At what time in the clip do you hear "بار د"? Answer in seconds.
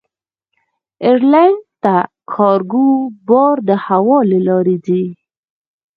3.27-3.71